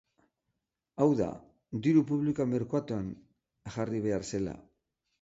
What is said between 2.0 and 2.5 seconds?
publikoa